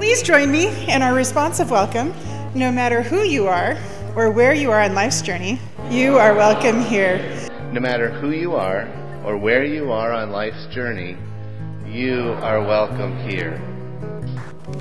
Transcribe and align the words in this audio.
Please 0.00 0.22
join 0.22 0.50
me 0.50 0.90
in 0.90 1.02
our 1.02 1.12
responsive 1.12 1.70
welcome. 1.70 2.14
No 2.54 2.72
matter 2.72 3.02
who 3.02 3.20
you 3.20 3.46
are 3.48 3.76
or 4.16 4.30
where 4.30 4.54
you 4.54 4.70
are 4.70 4.80
on 4.80 4.94
life's 4.94 5.20
journey, 5.20 5.60
you 5.90 6.16
are 6.16 6.34
welcome 6.34 6.80
here. 6.80 7.18
No 7.70 7.80
matter 7.80 8.08
who 8.08 8.30
you 8.30 8.54
are 8.54 8.88
or 9.26 9.36
where 9.36 9.62
you 9.62 9.92
are 9.92 10.10
on 10.10 10.30
life's 10.30 10.64
journey, 10.68 11.18
you 11.86 12.34
are 12.40 12.62
welcome 12.62 13.14
here. 13.28 13.60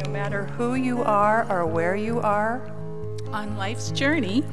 No 0.06 0.10
matter 0.10 0.46
who 0.46 0.76
you 0.76 1.04
are 1.04 1.46
or 1.52 1.66
where 1.66 1.98
you 1.98 2.22
are 2.22 2.62
on 3.34 3.58
life's 3.58 3.92
journey, 3.92 4.46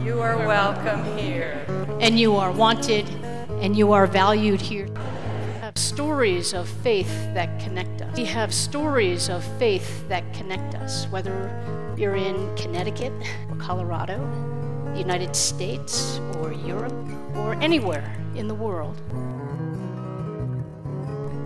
you 0.00 0.18
are 0.20 0.36
welcome 0.36 1.04
here. 1.16 1.64
And 2.00 2.18
you 2.18 2.34
are 2.34 2.50
wanted 2.50 3.08
and 3.62 3.76
you 3.76 3.92
are 3.92 4.08
valued 4.08 4.60
here. 4.60 4.88
Stories 5.76 6.54
of 6.54 6.66
faith 6.82 7.06
that 7.34 7.60
connect 7.60 8.00
us. 8.00 8.16
We 8.16 8.24
have 8.24 8.52
stories 8.54 9.28
of 9.28 9.44
faith 9.58 10.08
that 10.08 10.24
connect 10.32 10.74
us, 10.74 11.06
whether 11.10 11.94
you're 11.98 12.16
in 12.16 12.56
Connecticut 12.56 13.12
or 13.50 13.56
Colorado, 13.56 14.18
the 14.94 14.98
United 14.98 15.36
States 15.36 16.18
or 16.36 16.54
Europe 16.54 16.94
or 17.34 17.54
anywhere 17.56 18.16
in 18.34 18.48
the 18.48 18.54
world. 18.54 18.96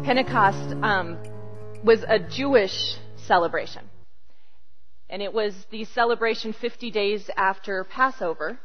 Pentecost 0.04 0.76
um, 0.82 1.18
was 1.82 2.04
a 2.06 2.20
Jewish 2.20 2.98
celebration. 3.16 3.82
And 5.08 5.22
it 5.22 5.34
was 5.34 5.54
the 5.70 5.84
celebration 5.84 6.52
50 6.52 6.92
days 6.92 7.30
after 7.36 7.82
Passover, 7.82 8.60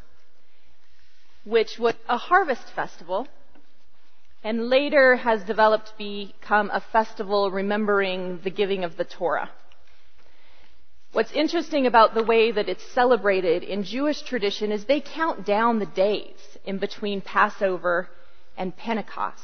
which 1.44 1.80
was 1.80 1.96
a 2.08 2.18
harvest 2.18 2.68
festival, 2.76 3.28
and 4.44 4.70
later 4.70 5.16
has 5.16 5.44
developed 5.44 5.94
become 5.98 6.70
a 6.72 6.84
festival 6.92 7.50
remembering 7.52 8.40
the 8.44 8.50
giving 8.50 8.84
of 8.84 8.98
the 8.98 9.06
Torah. 9.06 9.50
What's 11.14 11.32
interesting 11.32 11.88
about 11.88 12.14
the 12.14 12.24
way 12.24 12.52
that 12.52 12.68
it's 12.68 12.86
celebrated 12.92 13.64
in 13.64 13.84
Jewish 13.84 14.22
tradition 14.22 14.72
is 14.72 14.84
they 14.84 15.00
count 15.00 15.46
down 15.46 15.80
the 15.80 15.86
days 15.86 16.36
in 16.66 16.78
between 16.78 17.22
Passover 17.22 18.10
and 18.58 18.76
Pentecost 18.76 19.42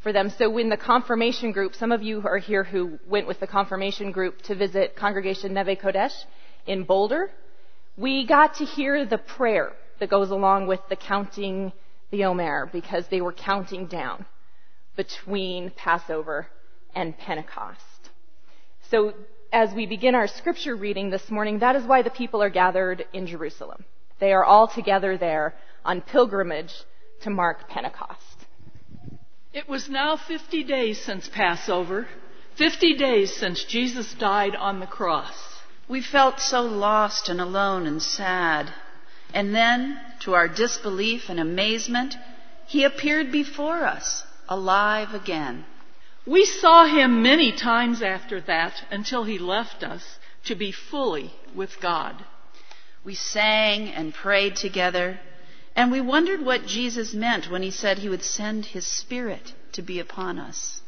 for 0.00 0.12
them. 0.12 0.30
So 0.30 0.48
when 0.48 0.70
the 0.70 0.76
confirmation 0.76 1.52
group, 1.52 1.74
some 1.74 1.92
of 1.92 2.02
you 2.02 2.22
are 2.24 2.38
here 2.38 2.64
who 2.64 2.98
went 3.06 3.26
with 3.26 3.40
the 3.40 3.46
confirmation 3.46 4.12
group 4.12 4.40
to 4.42 4.54
visit 4.54 4.96
Congregation 4.96 5.52
Neve 5.52 5.78
Kodesh 5.78 6.14
in 6.66 6.84
Boulder, 6.84 7.30
we 7.96 8.26
got 8.26 8.54
to 8.54 8.64
hear 8.64 9.04
the 9.04 9.18
prayer 9.18 9.72
that 10.00 10.08
goes 10.08 10.30
along 10.30 10.68
with 10.68 10.80
the 10.88 10.96
counting 10.96 11.72
the 12.10 12.24
Omer 12.24 12.68
because 12.72 13.06
they 13.08 13.20
were 13.20 13.32
counting 13.32 13.86
down 13.86 14.24
between 14.96 15.70
Passover 15.70 16.48
and 16.94 17.16
Pentecost. 17.16 18.10
So 18.90 19.12
as 19.52 19.72
we 19.74 19.86
begin 19.86 20.14
our 20.14 20.26
scripture 20.26 20.74
reading 20.74 21.10
this 21.10 21.30
morning, 21.30 21.60
that 21.60 21.76
is 21.76 21.84
why 21.84 22.02
the 22.02 22.10
people 22.10 22.42
are 22.42 22.50
gathered 22.50 23.04
in 23.12 23.26
Jerusalem. 23.26 23.84
They 24.20 24.32
are 24.32 24.44
all 24.44 24.68
together 24.68 25.16
there 25.16 25.54
on 25.84 26.00
pilgrimage 26.00 26.72
to 27.22 27.30
mark 27.30 27.68
Pentecost. 27.68 28.46
It 29.52 29.68
was 29.68 29.88
now 29.88 30.16
50 30.16 30.64
days 30.64 31.00
since 31.00 31.28
Passover, 31.28 32.06
50 32.56 32.96
days 32.96 33.34
since 33.34 33.64
Jesus 33.64 34.14
died 34.14 34.54
on 34.54 34.80
the 34.80 34.86
cross. 34.86 35.62
We 35.88 36.02
felt 36.02 36.40
so 36.40 36.60
lost 36.62 37.28
and 37.28 37.40
alone 37.40 37.86
and 37.86 38.02
sad. 38.02 38.72
And 39.34 39.54
then, 39.54 40.00
to 40.20 40.34
our 40.34 40.48
disbelief 40.48 41.28
and 41.28 41.38
amazement, 41.38 42.16
he 42.66 42.84
appeared 42.84 43.30
before 43.30 43.84
us, 43.84 44.24
alive 44.48 45.14
again. 45.14 45.64
We 46.26 46.44
saw 46.44 46.84
him 46.84 47.22
many 47.22 47.52
times 47.52 48.02
after 48.02 48.40
that 48.42 48.84
until 48.90 49.24
he 49.24 49.38
left 49.38 49.82
us 49.82 50.18
to 50.44 50.54
be 50.54 50.72
fully 50.72 51.32
with 51.54 51.80
God. 51.80 52.24
We 53.04 53.14
sang 53.14 53.88
and 53.88 54.12
prayed 54.12 54.56
together, 54.56 55.20
and 55.74 55.90
we 55.90 56.00
wondered 56.00 56.44
what 56.44 56.66
Jesus 56.66 57.14
meant 57.14 57.50
when 57.50 57.62
he 57.62 57.70
said 57.70 57.98
he 57.98 58.08
would 58.08 58.24
send 58.24 58.66
his 58.66 58.86
Spirit 58.86 59.54
to 59.72 59.82
be 59.82 60.00
upon 60.00 60.38
us. 60.38 60.82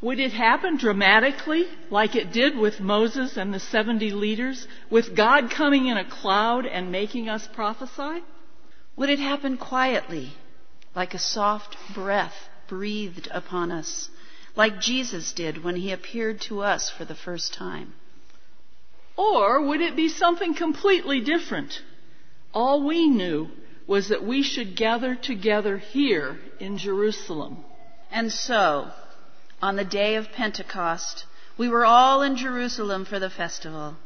Would 0.00 0.20
it 0.20 0.32
happen 0.32 0.76
dramatically, 0.76 1.66
like 1.90 2.14
it 2.14 2.32
did 2.32 2.56
with 2.56 2.78
Moses 2.78 3.36
and 3.36 3.52
the 3.52 3.58
70 3.58 4.12
leaders, 4.12 4.66
with 4.90 5.16
God 5.16 5.50
coming 5.50 5.86
in 5.86 5.96
a 5.96 6.08
cloud 6.08 6.66
and 6.66 6.92
making 6.92 7.28
us 7.28 7.48
prophesy? 7.48 8.22
Would 8.96 9.10
it 9.10 9.18
happen 9.18 9.56
quietly, 9.56 10.32
like 10.94 11.14
a 11.14 11.18
soft 11.18 11.76
breath 11.94 12.48
breathed 12.68 13.28
upon 13.32 13.72
us, 13.72 14.08
like 14.54 14.80
Jesus 14.80 15.32
did 15.32 15.64
when 15.64 15.74
he 15.74 15.90
appeared 15.90 16.40
to 16.42 16.60
us 16.60 16.90
for 16.90 17.04
the 17.04 17.14
first 17.16 17.54
time? 17.54 17.94
Or 19.16 19.66
would 19.66 19.80
it 19.80 19.96
be 19.96 20.08
something 20.08 20.54
completely 20.54 21.20
different? 21.20 21.82
All 22.54 22.86
we 22.86 23.08
knew 23.08 23.48
was 23.88 24.10
that 24.10 24.24
we 24.24 24.44
should 24.44 24.76
gather 24.76 25.16
together 25.16 25.78
here 25.78 26.38
in 26.60 26.78
Jerusalem. 26.78 27.64
And 28.12 28.30
so, 28.30 28.92
on 29.60 29.76
the 29.76 29.84
day 29.84 30.14
of 30.14 30.32
Pentecost, 30.32 31.24
we 31.56 31.68
were 31.68 31.84
all 31.84 32.22
in 32.22 32.36
Jerusalem 32.36 33.04
for 33.04 33.18
the 33.18 33.30
festival. 33.30 33.96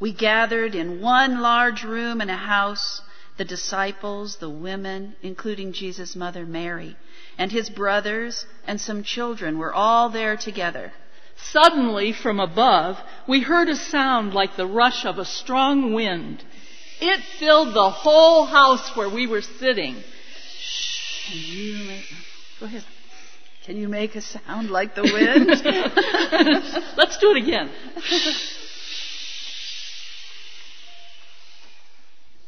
We 0.00 0.12
gathered 0.12 0.74
in 0.74 1.00
one 1.00 1.40
large 1.40 1.82
room 1.82 2.20
in 2.20 2.30
a 2.30 2.36
house, 2.36 3.00
the 3.36 3.44
disciples, 3.44 4.36
the 4.36 4.50
women, 4.50 5.16
including 5.22 5.72
Jesus' 5.72 6.14
mother 6.14 6.44
Mary, 6.44 6.96
and 7.38 7.50
his 7.50 7.70
brothers 7.70 8.44
and 8.66 8.80
some 8.80 9.02
children 9.02 9.58
were 9.58 9.72
all 9.72 10.10
there 10.10 10.36
together. 10.36 10.92
Suddenly, 11.36 12.12
from 12.12 12.40
above, 12.40 12.98
we 13.26 13.40
heard 13.40 13.68
a 13.68 13.76
sound 13.76 14.34
like 14.34 14.56
the 14.56 14.66
rush 14.66 15.04
of 15.04 15.18
a 15.18 15.24
strong 15.24 15.94
wind. 15.94 16.44
It 17.00 17.20
filled 17.38 17.74
the 17.74 17.90
whole 17.90 18.44
house 18.44 18.96
where 18.96 19.08
we 19.08 19.26
were 19.26 19.42
sitting. 19.42 20.02
Shh. 20.58 22.02
Go 22.58 22.66
ahead. 22.66 22.84
Can 23.68 23.76
you 23.76 23.86
make 23.86 24.14
a 24.14 24.22
sound 24.22 24.70
like 24.70 24.94
the 24.94 25.02
wind? 25.02 25.46
Let's 26.96 27.18
do 27.18 27.32
it 27.32 27.36
again. 27.36 27.70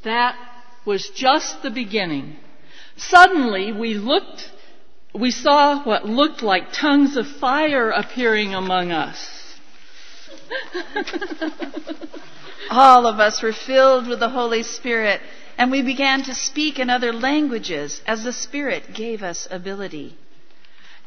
that 0.03 0.35
was 0.87 1.11
just 1.15 1.63
the 1.63 1.71
beginning. 1.71 2.39
Suddenly 2.97 3.71
we 3.71 3.93
looked, 3.93 4.51
we 5.15 5.31
saw 5.31 5.85
what 5.85 6.07
looked 6.07 6.43
like 6.43 6.73
tongues 6.73 7.19
of 7.19 7.27
fire 7.27 7.91
appearing 7.91 8.55
among 8.55 8.91
us. 8.91 9.59
All 12.71 13.07
of 13.07 13.21
us 13.21 13.43
were 13.43 13.53
filled 13.53 14.09
with 14.09 14.21
the 14.21 14.31
Holy 14.31 14.63
Spirit 14.63 15.21
and 15.59 15.71
we 15.71 15.83
began 15.83 16.23
to 16.23 16.35
speak 16.35 16.79
in 16.79 16.89
other 16.89 17.13
languages 17.13 18.01
as 18.07 18.25
the 18.25 18.33
Spirit 18.33 18.95
gave 18.95 19.23
us 19.23 19.47
ability. 19.51 20.17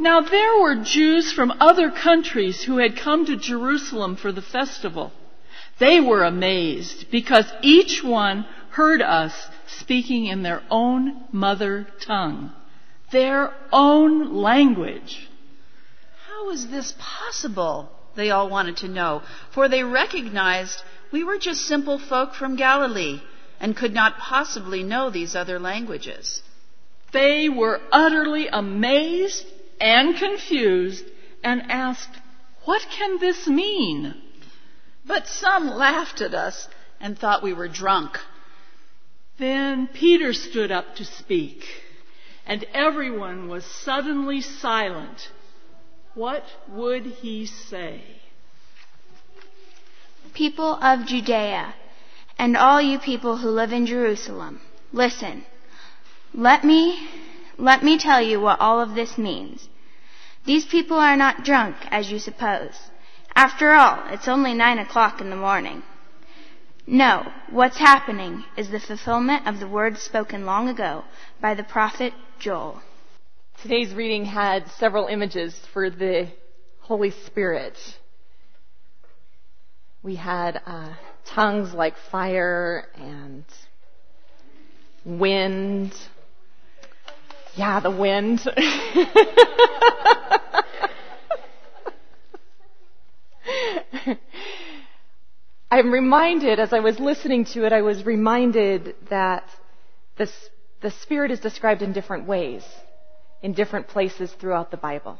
Now 0.04 0.20
there 0.20 0.60
were 0.60 0.84
Jews 0.84 1.32
from 1.32 1.54
other 1.62 1.90
countries 1.90 2.62
who 2.62 2.80
had 2.80 2.98
come 2.98 3.26
to 3.26 3.38
Jerusalem 3.38 4.18
for 4.18 4.34
the 4.34 4.42
festival. 4.42 5.14
They 5.80 6.02
were 6.02 6.26
amazed 6.26 7.10
because 7.10 7.50
each 7.62 8.04
one 8.04 8.46
heard 8.72 9.02
us 9.02 9.34
speaking 9.66 10.26
in 10.26 10.44
their 10.44 10.62
own 10.70 11.24
mother 11.32 11.88
tongue, 12.06 12.52
their 13.14 13.54
own 13.72 14.36
language. 14.36 15.30
How 16.28 16.50
is 16.50 16.68
this 16.68 16.94
possible? 17.00 17.90
They 18.18 18.30
all 18.30 18.50
wanted 18.50 18.76
to 18.78 18.90
know, 18.90 19.22
for 19.54 19.70
they 19.70 19.86
recognized 19.86 20.84
we 21.14 21.24
were 21.24 21.38
just 21.38 21.62
simple 21.62 21.98
folk 21.98 22.34
from 22.34 22.58
Galilee 22.58 23.22
and 23.62 23.74
could 23.74 23.94
not 23.94 24.18
possibly 24.18 24.84
know 24.84 25.10
these 25.10 25.34
other 25.34 25.60
languages. 25.60 26.44
They 27.14 27.48
were 27.48 27.80
utterly 27.90 28.50
amazed 28.50 29.46
and 29.80 30.16
confused 30.16 31.06
and 31.44 31.64
asked, 31.70 32.10
What 32.66 32.86
can 32.90 33.20
this 33.20 33.48
mean? 33.48 34.16
But 35.06 35.28
some 35.28 35.68
laughed 35.70 36.22
at 36.22 36.34
us 36.34 36.68
and 37.00 37.18
thought 37.18 37.44
we 37.44 37.54
were 37.54 37.68
drunk. 37.68 38.18
Then 39.38 39.88
Peter 39.88 40.32
stood 40.32 40.72
up 40.72 40.96
to 40.96 41.06
speak, 41.06 41.66
and 42.46 42.64
everyone 42.74 43.50
was 43.50 43.66
suddenly 43.66 44.42
silent. 44.42 45.30
What 46.14 46.44
would 46.70 47.06
he 47.06 47.46
say? 47.46 48.04
People 50.34 50.78
of 50.82 51.06
Judea, 51.06 51.74
and 52.38 52.56
all 52.56 52.82
you 52.82 53.00
people 53.00 53.38
who 53.38 53.50
live 53.50 53.74
in 53.74 53.86
Jerusalem, 53.86 54.62
listen. 54.92 55.46
Let 56.34 56.64
me, 56.64 57.08
let 57.58 57.84
me 57.84 57.98
tell 57.98 58.22
you 58.22 58.40
what 58.40 58.60
all 58.60 58.80
of 58.80 58.96
this 58.96 59.18
means. 59.18 59.68
These 60.46 60.66
people 60.66 60.98
are 60.98 61.16
not 61.16 61.46
drunk, 61.46 61.76
as 61.90 62.12
you 62.12 62.20
suppose. 62.20 62.78
After 63.36 63.72
all, 63.72 64.04
it's 64.10 64.28
only 64.28 64.54
nine 64.54 64.78
o'clock 64.78 65.22
in 65.22 65.30
the 65.30 65.36
morning. 65.36 65.84
No, 66.86 67.32
what's 67.50 67.78
happening 67.78 68.44
is 68.58 68.70
the 68.70 68.80
fulfillment 68.80 69.48
of 69.48 69.60
the 69.60 69.68
words 69.68 70.02
spoken 70.02 70.46
long 70.46 70.68
ago 70.68 71.06
by 71.40 71.54
the 71.54 71.64
prophet 71.64 72.14
Joel. 72.40 72.82
Today's 73.62 73.94
reading 73.94 74.26
had 74.26 74.68
several 74.72 75.08
images 75.08 75.58
for 75.72 75.90
the 75.90 76.28
Holy 76.82 77.12
Spirit. 77.12 77.78
We 80.02 80.16
had 80.16 80.62
uh, 80.66 80.96
tongues 81.24 81.74
like 81.74 81.96
fire 82.12 82.90
and 82.96 83.46
wind. 85.06 85.96
Yeah, 87.56 87.80
the 87.82 87.92
wind. 87.92 88.42
I'm 95.70 95.92
reminded, 95.92 96.60
as 96.60 96.74
I 96.74 96.80
was 96.80 97.00
listening 97.00 97.46
to 97.46 97.66
it, 97.66 97.74
I 97.74 97.84
was 97.84 98.06
reminded 98.06 98.96
that 99.10 99.48
this, 100.18 100.32
the 100.82 100.90
Spirit 100.90 101.30
is 101.30 101.40
described 101.40 101.84
in 101.84 101.94
different 101.94 102.28
ways, 102.28 102.64
in 103.44 103.54
different 103.54 103.88
places 103.88 104.32
throughout 104.32 104.72
the 104.72 104.78
Bible. 104.78 105.20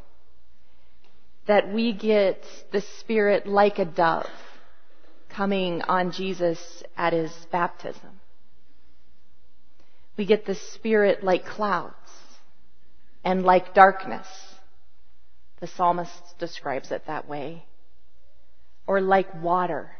That 1.46 1.72
we 1.72 1.92
get 1.92 2.44
the 2.72 2.80
Spirit 2.98 3.46
like 3.46 3.78
a 3.78 3.84
dove 3.84 4.26
coming 5.28 5.82
on 5.82 6.10
Jesus 6.10 6.82
at 6.96 7.12
his 7.12 7.30
baptism. 7.52 8.20
We 10.16 10.26
get 10.26 10.46
the 10.46 10.54
Spirit 10.56 11.22
like 11.22 11.44
clouds 11.44 11.94
and 13.24 13.44
like 13.44 13.74
darkness. 13.74 14.26
The 15.60 15.66
psalmist 15.66 16.38
describes 16.38 16.90
it 16.90 17.06
that 17.06 17.28
way. 17.28 17.64
Or 18.86 19.00
like 19.00 19.42
water 19.42 19.90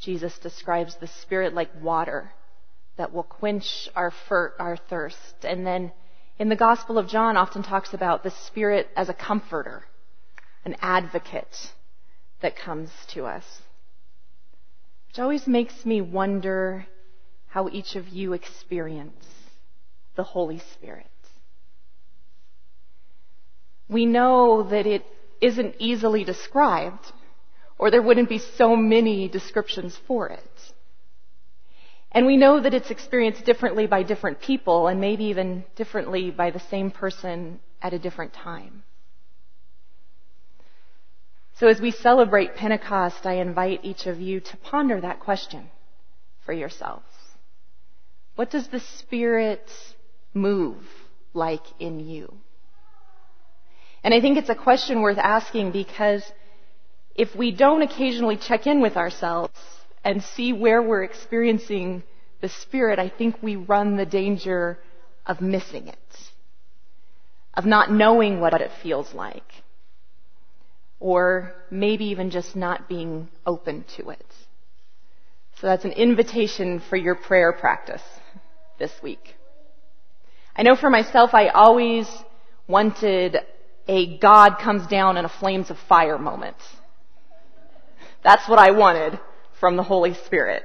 Jesus 0.00 0.38
describes 0.38 0.96
the 0.96 1.08
Spirit 1.22 1.54
like 1.54 1.70
water 1.82 2.30
that 2.96 3.12
will 3.12 3.24
quench 3.24 3.88
our, 3.94 4.12
fir- 4.28 4.54
our 4.58 4.76
thirst. 4.76 5.44
And 5.44 5.66
then 5.66 5.92
in 6.38 6.48
the 6.48 6.56
Gospel 6.56 6.98
of 6.98 7.08
John 7.08 7.36
often 7.36 7.62
talks 7.62 7.94
about 7.94 8.22
the 8.22 8.30
Spirit 8.30 8.88
as 8.96 9.08
a 9.08 9.14
comforter, 9.14 9.84
an 10.64 10.76
advocate 10.80 11.72
that 12.40 12.56
comes 12.56 12.90
to 13.08 13.26
us. 13.26 13.44
Which 15.08 15.18
always 15.18 15.46
makes 15.46 15.84
me 15.84 16.00
wonder 16.00 16.86
how 17.48 17.68
each 17.68 17.96
of 17.96 18.08
you 18.08 18.34
experience 18.34 19.24
the 20.16 20.22
Holy 20.22 20.60
Spirit. 20.74 21.06
We 23.88 24.06
know 24.06 24.64
that 24.64 24.86
it 24.86 25.04
isn't 25.40 25.76
easily 25.78 26.24
described 26.24 27.12
or 27.78 27.90
there 27.90 28.02
wouldn't 28.02 28.28
be 28.28 28.38
so 28.38 28.76
many 28.76 29.28
descriptions 29.28 29.98
for 30.06 30.28
it. 30.28 30.72
And 32.10 32.26
we 32.26 32.36
know 32.36 32.60
that 32.60 32.74
it's 32.74 32.90
experienced 32.90 33.44
differently 33.44 33.86
by 33.86 34.02
different 34.02 34.40
people 34.40 34.88
and 34.88 35.00
maybe 35.00 35.24
even 35.24 35.64
differently 35.76 36.30
by 36.30 36.50
the 36.50 36.60
same 36.70 36.90
person 36.90 37.60
at 37.80 37.92
a 37.92 37.98
different 37.98 38.32
time. 38.32 38.82
So 41.58 41.66
as 41.66 41.80
we 41.80 41.90
celebrate 41.90 42.54
Pentecost, 42.54 43.26
I 43.26 43.34
invite 43.34 43.84
each 43.84 44.06
of 44.06 44.20
you 44.20 44.40
to 44.40 44.56
ponder 44.58 45.00
that 45.00 45.20
question 45.20 45.68
for 46.46 46.52
yourselves. 46.52 47.04
What 48.36 48.50
does 48.50 48.68
the 48.68 48.80
Spirit 48.80 49.68
move 50.32 50.76
like 51.34 51.64
in 51.80 52.00
you? 52.00 52.32
And 54.02 54.14
I 54.14 54.20
think 54.20 54.38
it's 54.38 54.48
a 54.48 54.54
question 54.54 55.00
worth 55.00 55.18
asking 55.18 55.72
because 55.72 56.22
if 57.14 57.34
we 57.34 57.50
don't 57.50 57.82
occasionally 57.82 58.36
check 58.36 58.66
in 58.66 58.80
with 58.80 58.96
ourselves 58.96 59.54
and 60.04 60.22
see 60.22 60.52
where 60.52 60.80
we're 60.80 61.02
experiencing 61.02 62.04
the 62.40 62.48
Spirit, 62.48 62.98
I 62.98 63.08
think 63.08 63.42
we 63.42 63.56
run 63.56 63.96
the 63.96 64.06
danger 64.06 64.78
of 65.26 65.40
missing 65.40 65.88
it, 65.88 65.98
of 67.54 67.66
not 67.66 67.90
knowing 67.90 68.40
what 68.40 68.54
it 68.54 68.70
feels 68.82 69.12
like, 69.12 69.52
or 71.00 71.52
maybe 71.70 72.06
even 72.06 72.30
just 72.30 72.54
not 72.54 72.88
being 72.88 73.28
open 73.44 73.84
to 73.96 74.10
it. 74.10 74.24
So 75.60 75.66
that's 75.66 75.84
an 75.84 75.92
invitation 75.92 76.80
for 76.88 76.96
your 76.96 77.16
prayer 77.16 77.52
practice 77.52 78.02
this 78.78 78.92
week. 79.02 79.34
I 80.54 80.62
know 80.62 80.76
for 80.76 80.88
myself, 80.88 81.34
I 81.34 81.48
always 81.48 82.08
wanted 82.68 83.38
a 83.88 84.18
God 84.18 84.58
comes 84.58 84.86
down 84.86 85.16
in 85.16 85.24
a 85.24 85.30
flames 85.30 85.70
of 85.70 85.78
fire 85.88 86.18
moment. 86.18 86.56
That's 88.22 88.48
what 88.48 88.58
I 88.58 88.72
wanted 88.72 89.18
from 89.58 89.76
the 89.76 89.82
Holy 89.82 90.14
Spirit. 90.26 90.62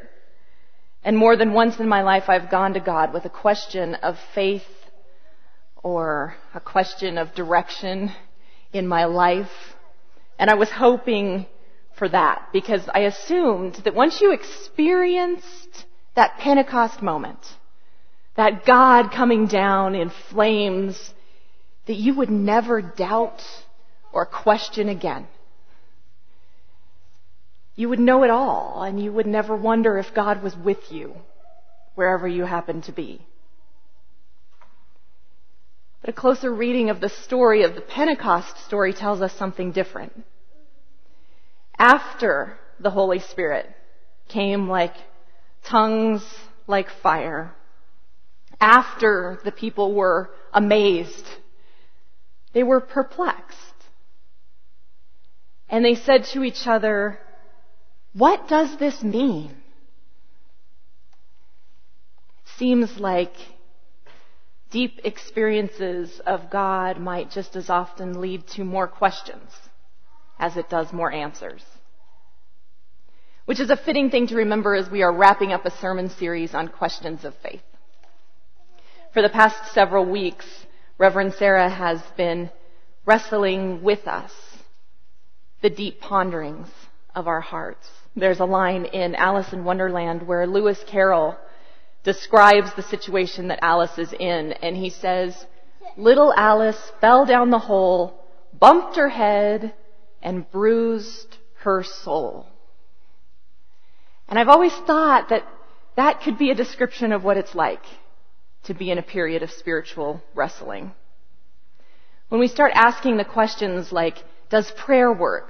And 1.04 1.18
more 1.18 1.36
than 1.36 1.54
once 1.54 1.80
in 1.80 1.88
my 1.88 2.04
life, 2.04 2.26
I've 2.28 2.52
gone 2.52 2.74
to 2.74 2.80
God 2.80 3.14
with 3.14 3.26
a 3.26 3.30
question 3.30 3.96
of 3.96 4.18
faith 4.36 4.66
or 5.82 6.36
a 6.54 6.60
question 6.60 7.18
of 7.18 7.34
direction 7.34 8.12
in 8.72 8.88
my 8.88 9.06
life. 9.06 9.52
And 10.40 10.50
I 10.50 10.56
was 10.56 10.70
hoping 10.70 11.46
for 11.98 12.10
that 12.10 12.50
because 12.52 12.82
I 12.94 13.02
assumed 13.02 13.76
that 13.84 13.96
once 13.96 14.20
you 14.22 14.32
experienced 14.32 15.86
that 16.16 16.38
Pentecost 16.40 17.02
moment, 17.02 17.40
that 18.36 18.66
God 18.66 19.12
coming 19.12 19.48
down 19.48 19.96
in 19.96 20.10
flames, 20.30 21.14
that 21.86 21.96
you 21.96 22.14
would 22.16 22.30
never 22.30 22.82
doubt 22.82 23.42
or 24.12 24.26
question 24.26 24.90
again 24.90 25.28
you 27.76 27.90
would 27.90 28.00
know 28.00 28.24
it 28.24 28.30
all 28.30 28.84
and 28.84 29.02
you 29.02 29.12
would 29.12 29.26
never 29.26 29.56
wonder 29.56 29.98
if 29.98 30.14
God 30.14 30.44
was 30.44 30.56
with 30.56 30.92
you 30.92 31.16
wherever 31.96 32.28
you 32.28 32.46
happen 32.46 32.82
to 32.84 32.92
be. 32.92 33.26
But 36.02 36.12
a 36.12 36.14
closer 36.14 36.54
reading 36.54 36.90
of 36.90 37.00
the 37.00 37.10
story 37.10 37.64
of 37.64 37.76
the 37.76 37.82
Pentecost 37.82 38.58
story 38.66 38.94
tells 38.94 39.22
us 39.22 39.34
something 39.34 39.72
different. 39.72 40.24
After 41.78 42.58
the 42.80 42.92
Holy 42.92 43.20
Spirit 43.20 43.68
came 44.28 44.68
like 44.70 44.94
tongues 45.64 46.24
like 46.68 46.90
fire, 47.02 47.56
after 48.60 49.40
the 49.44 49.52
people 49.52 49.94
were 49.94 50.30
amazed, 50.54 51.26
they 52.54 52.64
were 52.64 52.80
perplexed. 52.80 53.58
And 55.70 55.84
they 55.84 55.96
said 55.96 56.26
to 56.34 56.44
each 56.44 56.68
other, 56.68 57.20
what 58.14 58.48
does 58.48 58.78
this 58.78 59.04
mean? 59.04 59.56
Seems 62.58 63.00
like 63.00 63.34
deep 64.70 65.00
experiences 65.04 66.22
of 66.26 66.52
God 66.52 67.00
might 67.00 67.32
just 67.32 67.56
as 67.56 67.70
often 67.70 68.22
lead 68.22 68.48
to 68.50 68.64
more 68.64 68.88
questions 68.88 69.50
as 70.38 70.58
it 70.58 70.70
does 70.70 70.94
more 70.94 71.12
answers. 71.12 71.64
Which 73.46 73.60
is 73.60 73.70
a 73.70 73.76
fitting 73.76 74.10
thing 74.10 74.28
to 74.28 74.36
remember 74.36 74.76
as 74.76 74.90
we 74.90 75.02
are 75.02 75.12
wrapping 75.12 75.52
up 75.52 75.66
a 75.66 75.72
sermon 75.80 76.10
series 76.10 76.54
on 76.54 76.68
questions 76.68 77.26
of 77.26 77.36
faith. 77.38 77.62
For 79.14 79.22
the 79.22 79.30
past 79.30 79.74
several 79.74 80.06
weeks, 80.06 80.46
Reverend 80.98 81.34
Sarah 81.34 81.70
has 81.70 82.02
been 82.16 82.52
wrestling 83.06 83.82
with 83.84 84.08
us 84.08 84.32
the 85.62 85.70
deep 85.70 86.00
ponderings 86.02 86.68
of 87.16 87.28
our 87.28 87.42
hearts. 87.42 87.88
There's 88.16 88.40
a 88.40 88.46
line 88.46 88.86
in 88.86 89.16
Alice 89.16 89.54
in 89.54 89.64
Wonderland 89.64 90.28
where 90.28 90.46
Lewis 90.46 90.80
Carroll 90.88 91.38
describes 92.04 92.74
the 92.76 92.84
situation 92.84 93.48
that 93.48 93.60
Alice 93.62 93.98
is 93.98 94.14
in, 94.14 94.52
and 94.52 94.76
he 94.76 94.90
says, 94.90 95.46
Little 95.98 96.34
Alice 96.36 96.92
fell 97.02 97.26
down 97.26 97.50
the 97.50 97.60
hole, 97.60 98.20
bumped 98.60 98.98
her 98.98 99.10
head, 99.10 99.74
and 100.22 100.50
bruised 100.52 101.38
her 101.62 101.84
soul. 101.84 102.46
And 104.28 104.38
I've 104.38 104.50
always 104.50 104.74
thought 104.86 105.30
that 105.30 105.48
that 105.96 106.22
could 106.22 106.38
be 106.38 106.52
a 106.52 106.56
description 106.56 107.12
of 107.12 107.24
what 107.24 107.38
it's 107.38 107.56
like 107.56 107.84
to 108.64 108.74
be 108.74 108.92
in 108.92 108.98
a 108.98 109.04
period 109.04 109.44
of 109.44 109.52
spiritual 109.52 110.22
wrestling. 110.34 110.92
When 112.30 112.40
we 112.40 112.48
start 112.48 112.72
asking 112.74 113.18
the 113.18 113.26
questions 113.26 113.92
like, 113.92 114.18
does 114.50 114.72
prayer 114.72 115.12
work? 115.12 115.50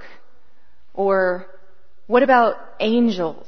Or 0.92 1.46
what 2.06 2.22
about 2.22 2.56
angels? 2.80 3.46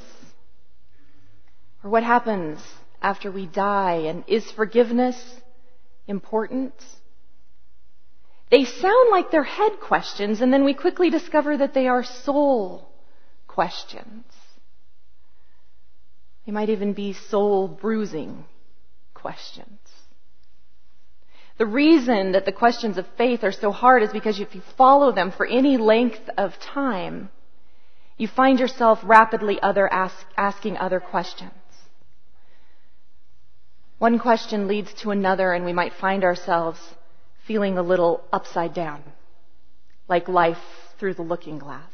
Or 1.83 1.91
what 1.91 2.03
happens 2.03 2.61
after 3.03 3.31
we 3.31 3.47
die? 3.47 4.05
And 4.07 4.25
is 4.27 4.51
forgiveness 4.53 5.17
important? 6.07 6.75
They 8.51 8.65
sound 8.65 9.11
like 9.11 9.31
they're 9.31 9.43
head 9.43 9.81
questions, 9.81 10.41
and 10.41 10.53
then 10.53 10.65
we 10.65 10.73
quickly 10.73 11.11
discover 11.11 11.57
that 11.57 11.75
they 11.75 11.89
are 11.89 12.05
soul 12.05 12.89
questions. 13.49 14.25
They 16.47 16.53
might 16.53 16.71
even 16.71 16.93
be 16.93 17.13
soul 17.13 17.67
bruising 17.67 18.45
questions. 19.27 19.81
The 21.59 21.67
reason 21.67 22.33
that 22.33 22.45
the 22.45 22.53
questions 22.53 22.97
of 22.97 23.07
faith 23.19 23.43
are 23.43 23.51
so 23.65 23.73
hard 23.73 24.05
is 24.05 24.13
because 24.13 24.39
if 24.39 24.55
you 24.55 24.63
follow 24.77 25.11
them 25.11 25.33
for 25.33 25.45
any 25.45 25.79
length 25.79 26.25
of 26.39 26.53
time, 26.61 27.31
you 28.19 28.29
find 28.29 28.61
yourself 28.61 29.01
rapidly 29.03 29.59
other 29.61 29.93
ask, 29.93 30.15
asking 30.37 30.77
other 30.77 31.01
questions. 31.01 31.51
One 33.99 34.21
question 34.21 34.69
leads 34.69 34.95
to 35.01 35.11
another, 35.11 35.53
and 35.53 35.65
we 35.65 35.73
might 35.73 35.95
find 35.95 36.23
ourselves 36.23 36.79
feeling 37.49 37.79
a 37.79 37.89
little 37.93 38.23
upside 38.33 38.75
down, 38.75 39.03
like 40.09 40.29
life 40.29 40.67
through 40.99 41.15
the 41.15 41.29
looking 41.33 41.59
glass. 41.59 41.91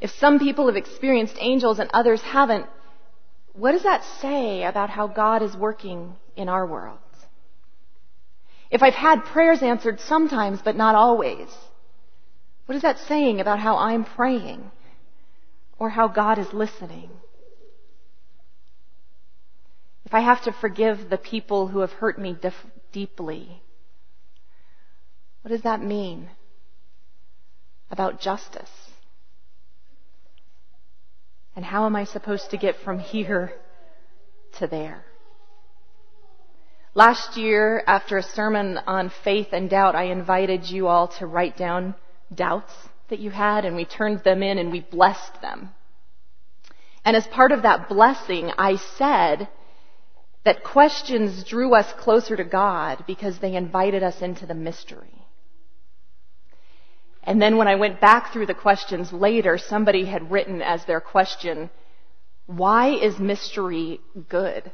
If 0.00 0.10
some 0.10 0.40
people 0.40 0.66
have 0.66 0.82
experienced 0.84 1.36
angels 1.38 1.78
and 1.78 1.88
others 1.92 2.20
haven't, 2.22 2.66
what 3.52 3.72
does 3.72 3.82
that 3.82 4.04
say 4.20 4.64
about 4.64 4.90
how 4.90 5.06
God 5.06 5.42
is 5.42 5.56
working 5.56 6.14
in 6.36 6.48
our 6.48 6.66
world? 6.66 6.98
If 8.70 8.82
I've 8.82 8.94
had 8.94 9.24
prayers 9.24 9.62
answered 9.62 10.00
sometimes 10.00 10.60
but 10.62 10.76
not 10.76 10.94
always, 10.94 11.48
what 12.66 12.76
is 12.76 12.82
that 12.82 12.98
saying 12.98 13.40
about 13.40 13.58
how 13.58 13.76
I'm 13.76 14.04
praying 14.04 14.70
or 15.78 15.90
how 15.90 16.06
God 16.06 16.38
is 16.38 16.52
listening? 16.52 17.10
If 20.04 20.14
I 20.14 20.20
have 20.20 20.42
to 20.44 20.52
forgive 20.52 21.10
the 21.10 21.18
people 21.18 21.68
who 21.68 21.80
have 21.80 21.92
hurt 21.92 22.18
me 22.18 22.36
dif- 22.40 22.66
deeply, 22.92 23.62
what 25.42 25.50
does 25.50 25.62
that 25.62 25.82
mean 25.82 26.30
about 27.90 28.20
justice? 28.20 28.89
And 31.56 31.64
how 31.64 31.86
am 31.86 31.96
I 31.96 32.04
supposed 32.04 32.50
to 32.50 32.56
get 32.56 32.76
from 32.84 32.98
here 32.98 33.52
to 34.58 34.66
there? 34.66 35.04
Last 36.94 37.36
year, 37.36 37.84
after 37.86 38.16
a 38.18 38.22
sermon 38.22 38.78
on 38.86 39.12
faith 39.22 39.48
and 39.52 39.70
doubt, 39.70 39.94
I 39.94 40.04
invited 40.04 40.68
you 40.68 40.88
all 40.88 41.08
to 41.18 41.26
write 41.26 41.56
down 41.56 41.94
doubts 42.34 42.72
that 43.10 43.20
you 43.20 43.30
had, 43.30 43.64
and 43.64 43.76
we 43.76 43.84
turned 43.84 44.24
them 44.24 44.42
in 44.42 44.58
and 44.58 44.72
we 44.72 44.80
blessed 44.80 45.40
them. 45.40 45.70
And 47.04 47.16
as 47.16 47.26
part 47.28 47.52
of 47.52 47.62
that 47.62 47.88
blessing, 47.88 48.50
I 48.58 48.76
said 48.98 49.48
that 50.44 50.64
questions 50.64 51.44
drew 51.44 51.74
us 51.74 51.92
closer 51.98 52.36
to 52.36 52.44
God 52.44 53.04
because 53.06 53.38
they 53.38 53.54
invited 53.54 54.02
us 54.02 54.20
into 54.20 54.46
the 54.46 54.54
mystery. 54.54 55.19
And 57.22 57.40
then 57.40 57.56
when 57.56 57.68
I 57.68 57.74
went 57.76 58.00
back 58.00 58.32
through 58.32 58.46
the 58.46 58.54
questions 58.54 59.12
later, 59.12 59.58
somebody 59.58 60.04
had 60.06 60.30
written 60.30 60.62
as 60.62 60.84
their 60.84 61.00
question, 61.00 61.70
why 62.46 62.88
is 62.88 63.18
mystery 63.18 64.00
good? 64.28 64.70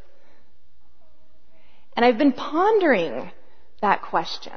And 1.97 2.05
I've 2.05 2.19
been 2.19 2.33
pondering 2.33 3.31
that 3.83 4.03
question 4.03 4.53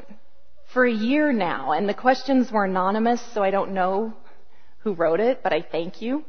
for 0.74 0.86
a 0.86 0.91
year 0.91 1.34
now, 1.34 1.72
and 1.72 1.89
the 1.89 1.93
questions 1.93 2.51
were 2.51 2.65
anonymous, 2.65 3.22
so 3.34 3.41
I 3.41 3.50
don't 3.50 3.74
know 3.74 4.13
who 4.79 4.93
wrote 4.93 5.19
it, 5.19 5.41
but 5.41 5.51
I 5.51 5.62
thank 5.62 6.01
you 6.01 6.24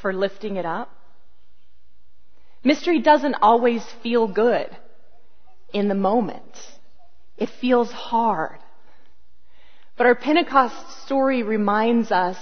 for 0.00 0.12
lifting 0.12 0.56
it 0.56 0.66
up. 0.66 0.90
Mystery 2.64 3.00
doesn't 3.00 3.36
always 3.40 3.84
feel 4.02 4.26
good 4.26 4.68
in 5.72 5.88
the 5.88 5.94
moment. 5.94 6.54
It 7.38 7.48
feels 7.60 7.90
hard. 7.90 8.58
But 10.00 10.06
our 10.06 10.14
Pentecost 10.14 11.02
story 11.04 11.42
reminds 11.42 12.10
us 12.10 12.38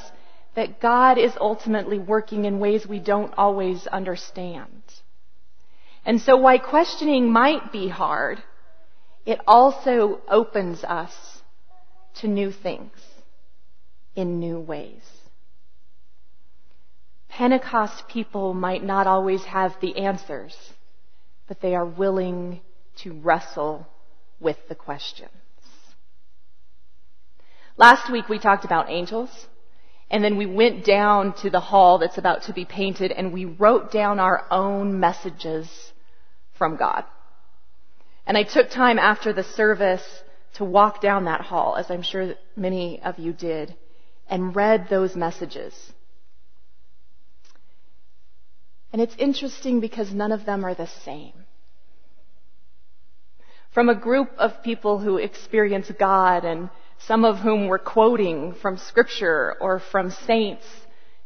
that 0.55 0.79
God 0.79 1.19
is 1.19 1.33
ultimately 1.41 1.99
working 1.99 2.45
in 2.45 2.61
ways 2.61 2.87
we 2.87 3.01
don't 3.01 3.35
always 3.37 3.85
understand. 3.89 4.81
And 6.05 6.21
so 6.21 6.37
while 6.37 6.61
questioning 6.61 7.33
might 7.33 7.73
be 7.73 7.89
hard, 7.89 8.41
it 9.27 9.41
also 9.45 10.21
opens 10.29 10.85
us 10.85 11.13
to 12.21 12.29
new 12.29 12.53
things 12.53 12.93
in 14.15 14.39
new 14.39 14.61
ways. 14.61 15.03
Pentecost 17.29 18.07
people 18.07 18.55
might 18.55 18.85
not 18.85 19.09
always 19.09 19.43
have 19.43 19.75
the 19.81 19.97
answers, 19.97 20.57
but 21.49 21.61
they 21.61 21.75
are 21.75 21.85
willing 21.85 22.61
to 22.99 23.15
wrestle 23.15 23.85
with 24.39 24.59
the 24.69 24.77
questions. 24.77 25.33
Last 27.79 28.11
week 28.11 28.29
we 28.29 28.41
talked 28.41 28.65
about 28.65 28.91
angels, 28.91 29.31
and 30.11 30.25
then 30.25 30.37
we 30.37 30.47
went 30.47 30.85
down 30.85 31.33
to 31.43 31.49
the 31.49 31.61
hall 31.61 31.99
that's 31.99 32.19
about 32.19 32.43
to 32.45 32.53
be 32.53 32.65
painted 32.65 33.13
and 33.13 33.33
we 33.33 33.45
wrote 33.45 33.93
down 33.93 34.19
our 34.19 34.45
own 34.51 34.99
messages 34.99 35.69
from 36.59 36.77
God. 36.77 37.05
And 38.27 38.37
I 38.37 38.43
took 38.43 38.71
time 38.71 38.99
after 38.99 39.33
the 39.33 39.45
service 39.45 40.03
to 40.55 40.65
walk 40.65 41.01
down 41.01 41.27
that 41.27 41.43
hall, 41.43 41.77
as 41.77 41.89
I'm 41.89 42.03
sure 42.03 42.35
many 42.57 43.01
of 43.01 43.21
you 43.21 43.33
did, 43.33 43.77
and 44.29 44.57
read 44.57 44.89
those 44.91 45.15
messages. 45.15 45.73
And 48.93 49.01
it's 49.01 49.15
interesting 49.19 49.79
because 49.79 50.13
none 50.13 50.33
of 50.33 50.45
them 50.45 50.65
are 50.65 50.75
the 50.75 50.91
same. 51.05 51.45
From 53.73 53.89
a 53.89 53.95
group 53.95 54.31
of 54.37 54.65
people 54.65 54.99
who 54.99 55.19
experience 55.19 55.93
God 55.97 56.45
and 56.45 56.71
some 56.99 57.25
of 57.25 57.39
whom 57.39 57.69
were 57.69 57.79
quoting 57.79 58.55
from 58.55 58.77
scripture 58.77 59.55
or 59.61 59.79
from 59.79 60.11
saints 60.11 60.67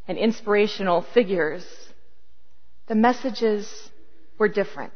and 0.07 0.17
inspirational 0.17 1.01
figures, 1.01 1.65
the 2.87 2.95
messages 2.95 3.89
were 4.37 4.49
different. 4.49 4.93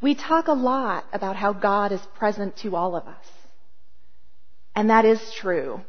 We 0.00 0.14
talk 0.14 0.48
a 0.48 0.52
lot 0.52 1.06
about 1.12 1.36
how 1.36 1.52
God 1.52 1.92
is 1.92 2.00
present 2.18 2.56
to 2.58 2.76
all 2.76 2.94
of 2.94 3.06
us. 3.06 3.26
And 4.76 4.90
that 4.90 5.04
is 5.04 5.20
true. 5.32 5.80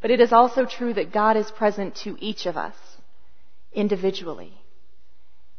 But 0.00 0.10
it 0.10 0.20
is 0.20 0.32
also 0.32 0.64
true 0.64 0.94
that 0.94 1.12
God 1.12 1.36
is 1.36 1.50
present 1.50 1.96
to 2.04 2.16
each 2.20 2.46
of 2.46 2.56
us 2.56 2.76
individually. 3.72 4.52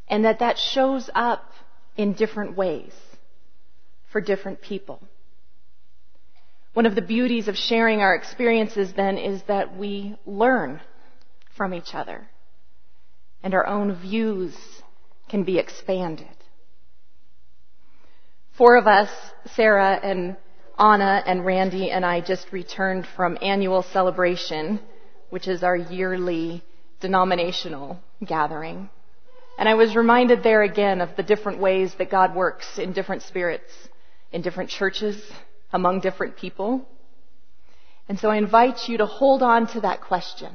And 0.07 0.23
that 0.25 0.39
that 0.39 0.57
shows 0.57 1.09
up 1.13 1.51
in 1.97 2.13
different 2.13 2.55
ways 2.55 2.93
for 4.11 4.21
different 4.21 4.61
people. 4.61 5.01
One 6.73 6.85
of 6.85 6.95
the 6.95 7.01
beauties 7.01 7.47
of 7.47 7.57
sharing 7.57 8.01
our 8.01 8.15
experiences 8.15 8.93
then 8.93 9.17
is 9.17 9.41
that 9.43 9.77
we 9.77 10.17
learn 10.25 10.81
from 11.55 11.73
each 11.73 11.93
other 11.93 12.27
and 13.43 13.53
our 13.53 13.65
own 13.65 13.95
views 13.95 14.55
can 15.29 15.43
be 15.43 15.57
expanded. 15.57 16.27
Four 18.57 18.77
of 18.77 18.87
us, 18.87 19.09
Sarah 19.55 19.99
and 20.01 20.35
Anna 20.77 21.23
and 21.25 21.45
Randy 21.45 21.91
and 21.91 22.05
I 22.05 22.21
just 22.21 22.51
returned 22.51 23.07
from 23.15 23.37
annual 23.41 23.83
celebration, 23.83 24.79
which 25.29 25.47
is 25.47 25.63
our 25.63 25.75
yearly 25.75 26.63
denominational 26.99 27.99
gathering. 28.25 28.89
And 29.57 29.67
I 29.67 29.73
was 29.73 29.95
reminded 29.95 30.43
there 30.43 30.63
again 30.63 31.01
of 31.01 31.15
the 31.15 31.23
different 31.23 31.59
ways 31.59 31.93
that 31.97 32.09
God 32.09 32.35
works 32.35 32.77
in 32.77 32.93
different 32.93 33.23
spirits, 33.23 33.71
in 34.31 34.41
different 34.41 34.69
churches, 34.69 35.21
among 35.71 36.01
different 36.01 36.37
people. 36.37 36.87
And 38.07 38.19
so 38.19 38.29
I 38.29 38.37
invite 38.37 38.87
you 38.87 38.97
to 38.97 39.05
hold 39.05 39.43
on 39.43 39.67
to 39.67 39.81
that 39.81 40.01
question. 40.01 40.51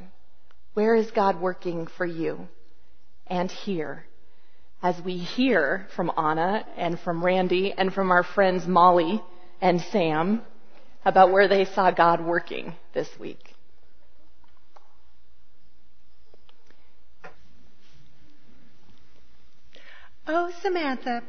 Where 0.75 0.95
is 0.95 1.11
God 1.11 1.41
working 1.41 1.87
for 1.87 2.07
you? 2.07 2.49
And 3.27 3.51
here 3.51 4.05
as 4.83 5.01
we 5.03 5.17
hear 5.17 5.87
from 5.97 6.13
Anna 6.15 6.67
and 6.77 7.01
from 7.01 7.25
Randy 7.25 7.73
and 7.73 7.93
from 7.93 8.11
our 8.11 8.23
friends 8.23 8.67
Molly 8.67 9.23
and 9.61 9.81
Sam 9.81 10.43
about 11.07 11.33
where 11.33 11.49
they 11.49 11.65
saw 11.65 11.91
God 11.91 12.25
working 12.25 12.75
this 12.93 13.09
week. 13.19 13.55
Oh, 20.27 20.51
Samantha, 20.63 21.23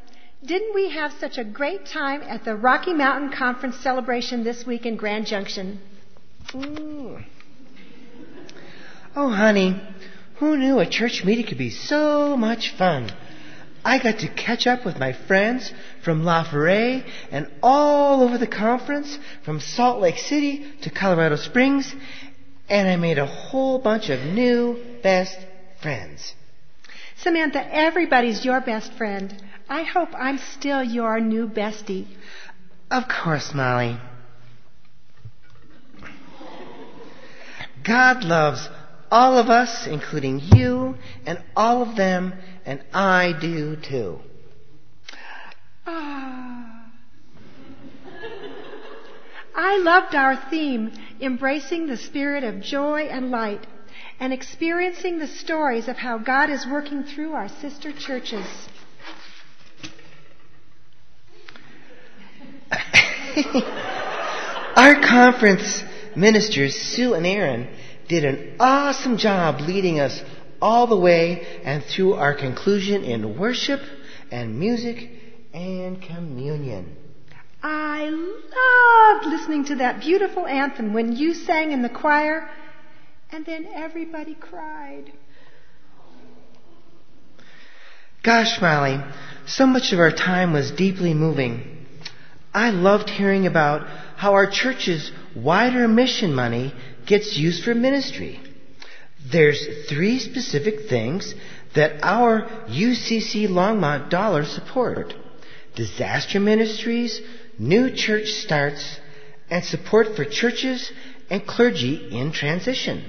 didn't 0.46 0.76
we 0.76 0.90
have 0.90 1.12
such 1.20 1.38
a 1.38 1.44
great 1.44 1.86
time 1.86 2.22
at 2.22 2.46
the 2.46 2.56
Rocky 2.56 2.94
Mountain 2.94 3.32
Conference 3.38 3.78
celebration 3.78 4.44
this 4.44 4.66
week 4.66 4.86
in 4.86 4.96
Grand 4.96 5.26
Junction? 5.26 5.80
Ooh. 6.54 7.18
Oh, 9.16 9.30
honey, 9.30 9.82
who 10.38 10.58
knew 10.58 10.80
a 10.80 10.90
church 10.90 11.24
meeting 11.26 11.46
could 11.48 11.58
be 11.58 11.70
so 11.70 12.38
much 12.38 12.76
fun? 12.78 13.12
I 13.84 14.02
got 14.02 14.20
to 14.20 14.28
catch 14.28 14.68
up 14.68 14.86
with 14.86 14.98
my 14.98 15.14
friends 15.14 15.72
from 16.04 16.24
La 16.24 16.44
Foret 16.44 17.06
and 17.32 17.52
all 17.62 18.24
over 18.24 18.38
the 18.38 18.48
conference, 18.48 19.18
from 19.44 19.60
Salt 19.60 20.02
Lake 20.02 20.18
City 20.18 20.66
to 20.82 20.90
Colorado 20.90 21.36
Springs, 21.36 21.94
and 22.68 22.88
I 22.88 22.96
made 22.96 23.20
a 23.20 23.28
whole 23.28 23.80
bunch 23.80 24.10
of 24.10 24.20
new 24.22 24.84
best 25.04 25.38
friends. 25.82 26.34
Samantha, 27.18 27.64
everybody's 27.74 28.44
your 28.44 28.60
best 28.60 28.92
friend. 28.94 29.42
I 29.70 29.84
hope 29.84 30.10
I'm 30.14 30.38
still 30.38 30.84
your 30.84 31.20
new 31.20 31.48
bestie. 31.48 32.08
Of 32.92 33.08
course, 33.08 33.54
Molly. 33.54 33.98
God 37.84 38.24
loves 38.24 38.68
all 39.12 39.38
of 39.38 39.50
us, 39.50 39.88
including 39.88 40.40
you, 40.40 40.96
and 41.26 41.42
all 41.56 41.82
of 41.82 41.96
them 41.96 42.34
and 42.66 42.84
I 42.94 43.34
do 43.40 43.76
too. 43.76 44.20
Ah. 45.86 46.92
I 49.56 49.78
loved 49.78 50.16
our 50.16 50.36
theme, 50.50 50.92
embracing 51.22 51.88
the 51.88 51.98
spirit 51.98 52.44
of 52.44 52.60
joy 52.60 53.04
and 53.04 53.32
light, 53.32 53.66
and 54.20 54.34
experiencing 54.34 55.20
the 55.20 55.28
stories 55.28 55.88
of 55.88 55.98
how 55.98 56.18
God 56.18 56.50
is 56.50 56.68
working 56.68 57.04
through 57.04 57.34
our 57.34 57.48
sister 57.48 57.94
churches. 57.94 58.46
Our 64.76 65.02
conference 65.02 65.84
ministers, 66.16 66.76
Sue 66.76 67.14
and 67.14 67.26
Aaron, 67.26 67.68
did 68.08 68.24
an 68.24 68.56
awesome 68.60 69.18
job 69.18 69.62
leading 69.62 70.00
us 70.00 70.22
all 70.62 70.88
the 70.88 70.98
way 70.98 71.46
and 71.64 71.84
through 71.84 72.14
our 72.14 72.34
conclusion 72.34 73.04
in 73.04 73.38
worship 73.38 73.82
and 74.32 74.58
music 74.58 75.10
and 75.54 76.02
communion. 76.02 76.96
I 77.62 78.10
loved 78.10 79.26
listening 79.26 79.66
to 79.66 79.76
that 79.78 80.02
beautiful 80.02 80.46
anthem 80.46 80.94
when 80.94 81.16
you 81.16 81.34
sang 81.34 81.72
in 81.72 81.82
the 81.82 81.90
choir, 81.90 82.50
and 83.32 83.46
then 83.46 83.68
everybody 83.74 84.36
cried. 84.36 85.12
Gosh, 88.24 88.62
Molly, 88.62 89.00
so 89.46 89.66
much 89.66 89.94
of 89.94 90.00
our 90.00 90.12
time 90.12 90.54
was 90.54 90.72
deeply 90.72 91.14
moving. 91.14 91.75
I 92.56 92.70
loved 92.70 93.10
hearing 93.10 93.48
about 93.48 93.86
how 94.16 94.32
our 94.34 94.50
church's 94.50 95.12
wider 95.36 95.90
mission 95.90 96.34
money 96.34 96.74
gets 97.06 97.36
used 97.36 97.66
for 97.66 97.76
ministry. 97.76 98.40
There's 99.30 99.90
three 99.90 100.20
specific 100.20 100.88
things 100.88 101.36
that 101.76 102.02
our 102.02 102.44
UCC 102.70 103.50
Longmont 103.50 104.10
dollars 104.10 104.48
support. 104.48 105.14
Disaster 105.76 106.40
ministries, 106.40 107.20
new 107.60 107.94
church 107.94 108.28
starts, 108.28 109.00
and 109.50 109.62
support 109.66 110.16
for 110.16 110.24
churches 110.24 110.90
and 111.30 111.46
clergy 111.46 112.18
in 112.18 112.32
transition. 112.32 113.04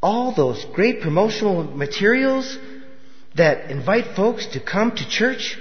All 0.00 0.32
those 0.32 0.64
great 0.66 1.00
promotional 1.00 1.64
materials 1.64 2.56
that 3.34 3.72
invite 3.72 4.14
folks 4.14 4.46
to 4.46 4.60
come 4.60 4.92
to 4.92 5.08
church 5.08 5.58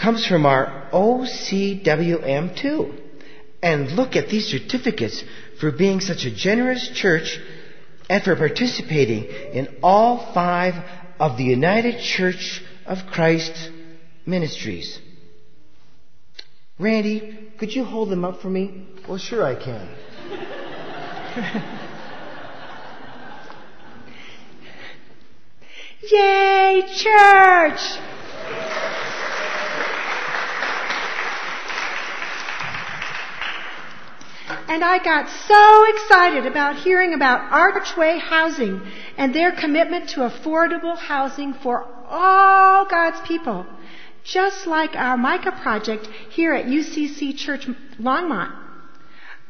comes 0.00 0.26
from 0.26 0.46
our 0.46 0.88
OCWM 0.92 2.56
too. 2.60 2.94
And 3.62 3.92
look 3.92 4.16
at 4.16 4.28
these 4.28 4.46
certificates 4.46 5.22
for 5.60 5.70
being 5.70 6.00
such 6.00 6.24
a 6.24 6.34
generous 6.34 6.88
church 6.94 7.38
and 8.08 8.22
for 8.22 8.34
participating 8.34 9.24
in 9.24 9.68
all 9.82 10.32
five 10.32 10.74
of 11.20 11.36
the 11.36 11.44
United 11.44 12.00
Church 12.00 12.62
of 12.86 12.98
Christ 13.12 13.70
ministries. 14.24 14.98
Randy, 16.78 17.52
could 17.58 17.74
you 17.74 17.84
hold 17.84 18.08
them 18.08 18.24
up 18.24 18.40
for 18.40 18.48
me? 18.48 18.86
Well, 19.06 19.18
sure 19.18 19.44
I 19.44 19.54
can. 19.54 19.88
Yay, 26.10 26.82
church! 26.96 28.09
And 34.70 34.84
I 34.84 35.02
got 35.02 35.28
so 35.48 35.84
excited 35.96 36.46
about 36.46 36.76
hearing 36.76 37.12
about 37.12 37.50
Archway 37.50 38.20
Housing 38.20 38.80
and 39.16 39.34
their 39.34 39.50
commitment 39.50 40.10
to 40.10 40.20
affordable 40.20 40.96
housing 40.96 41.54
for 41.54 41.84
all 42.08 42.84
God's 42.84 43.20
people, 43.26 43.66
just 44.22 44.68
like 44.68 44.94
our 44.94 45.16
Micah 45.16 45.58
project 45.60 46.06
here 46.30 46.54
at 46.54 46.66
UCC 46.66 47.36
Church 47.36 47.66
Longmont. 47.98 48.56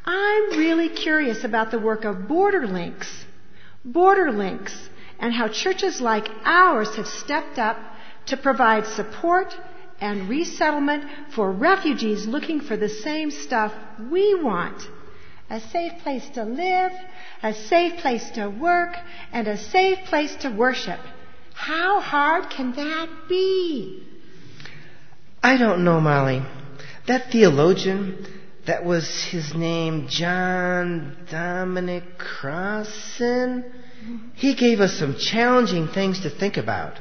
I'm 0.07 0.59
really 0.59 0.89
curious 0.89 1.45
about 1.45 1.71
the 1.71 1.79
work 1.79 2.07
of 2.07 2.27
Border 2.27 2.67
Links. 2.67 3.27
Border 3.85 4.33
Links 4.33 4.89
and 5.19 5.35
how 5.35 5.49
churches 5.49 6.00
like 6.00 6.31
ours 6.47 6.97
have 6.97 7.07
stepped 7.07 7.59
up 7.59 7.77
to 8.25 8.39
provide 8.39 8.87
support 8.87 9.55
and 10.00 10.31
resettlement 10.31 11.05
for 11.35 11.53
refugees 11.53 12.27
looking 12.27 12.59
for 12.59 12.79
the 12.79 12.89
same 12.89 13.31
stuff 13.31 13.75
we 14.11 14.35
want. 14.35 14.89
A 15.50 15.61
safe 15.61 16.00
place 16.02 16.28
to 16.35 16.45
live, 16.45 16.92
a 17.42 17.52
safe 17.52 18.00
place 18.00 18.31
to 18.37 18.48
work, 18.48 18.96
and 19.33 19.48
a 19.48 19.57
safe 19.57 19.98
place 20.07 20.35
to 20.37 20.48
worship. 20.48 21.01
How 21.55 22.01
hard 22.01 22.51
can 22.51 22.72
that 22.77 23.09
be? 23.29 24.07
I 25.42 25.57
don't 25.57 25.83
know, 25.83 26.01
Molly. 26.01 26.42
That 27.09 27.33
theologian, 27.33 28.27
that 28.66 28.85
was 28.85 29.25
his 29.25 29.53
name, 29.53 30.07
John 30.09 31.27
Dominic 31.29 32.16
Crossan. 32.16 33.64
He 34.35 34.55
gave 34.55 34.81
us 34.81 34.96
some 34.96 35.16
challenging 35.18 35.88
things 35.88 36.20
to 36.20 36.31
think 36.31 36.59
about. 36.59 36.94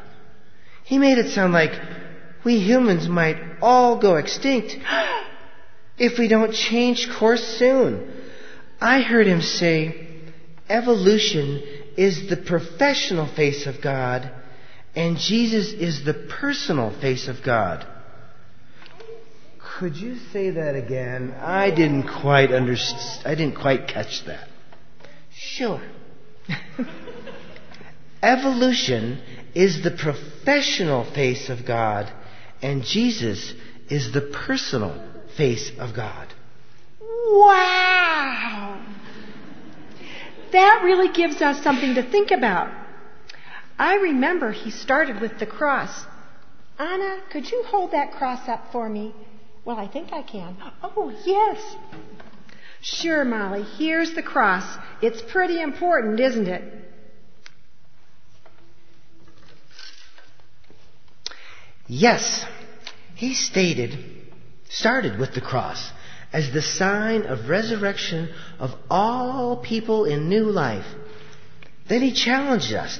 He 0.86 0.98
made 0.98 1.20
it 1.20 1.32
sound 1.32 1.54
like 1.54 1.80
we 2.44 2.60
humans 2.60 3.08
might 3.08 3.38
all 3.62 4.00
go 4.00 4.16
extinct 4.16 4.76
if 6.00 6.18
we 6.18 6.28
don't 6.28 6.52
change 6.52 7.08
course 7.20 7.44
soon. 7.44 8.19
I 8.82 9.02
heard 9.02 9.28
him 9.28 9.42
say, 9.42 10.08
evolution 10.70 11.64
is 11.98 12.30
the 12.30 12.38
professional 12.38 13.28
face 13.28 13.66
of 13.68 13.82
God, 13.82 14.32
and 14.96 15.18
Jesus 15.18 15.74
is 15.74 16.06
the 16.06 16.14
personal 16.14 16.98
face 17.02 17.28
of 17.28 17.38
God. 17.44 17.86
Could 19.78 19.96
you 19.96 20.18
say 20.32 20.52
that 20.52 20.76
again? 20.76 21.34
I 21.40 21.72
didn't 21.72 22.10
quite 22.22 22.52
understand. 22.52 23.26
I 23.26 23.36
didn't 23.36 23.56
quite 23.56 23.88
catch 23.88 24.26
that. 24.26 24.48
Sure. 25.34 25.82
Evolution 28.22 29.22
is 29.56 29.84
the 29.84 29.92
professional 29.92 31.06
face 31.14 31.50
of 31.50 31.66
God, 31.66 32.12
and 32.62 32.84
Jesus 32.84 33.54
is 33.90 34.14
the 34.14 34.22
personal 34.48 35.02
face 35.38 35.72
of 35.80 35.96
God. 35.96 36.28
Wow! 37.00 38.69
That 40.52 40.82
really 40.84 41.12
gives 41.14 41.42
us 41.42 41.64
something 41.64 41.96
to 41.96 42.04
think 42.04 42.32
about. 42.32 42.72
I 43.78 43.96
remember 43.96 44.52
he 44.52 44.72
started 44.72 45.22
with 45.22 45.40
the 45.40 45.46
cross. 45.46 46.06
Anna, 46.78 47.22
could 47.32 47.50
you 47.50 47.64
hold 47.68 47.92
that 47.92 48.12
cross 48.14 48.48
up 48.48 48.72
for 48.72 48.90
me? 48.90 49.14
Well, 49.66 49.78
I 49.78 49.88
think 49.88 50.12
I 50.12 50.24
can. 50.24 50.58
Oh, 50.82 51.14
yes. 51.26 51.76
Sure, 52.82 53.26
Molly. 53.26 53.64
Here's 53.64 54.16
the 54.16 54.24
cross. 54.24 54.78
It's 55.02 55.22
pretty 55.22 55.62
important, 55.62 56.20
isn't 56.20 56.48
it? 56.48 56.64
Yes, 61.88 62.46
he 63.16 63.34
stated, 63.34 63.98
started 64.70 65.20
with 65.20 65.34
the 65.34 65.42
cross 65.42 65.92
as 66.32 66.52
the 66.52 66.62
sign 66.62 67.24
of 67.24 67.50
resurrection 67.50 68.30
of 68.60 68.72
all 68.90 69.58
people 69.58 70.06
in 70.06 70.30
new 70.30 70.46
life. 70.46 70.86
Then 71.88 72.02
he 72.02 72.14
challenged 72.14 72.74
us 72.74 73.00